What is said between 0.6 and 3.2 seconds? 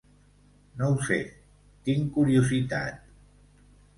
No ho sé, tinc curiositat.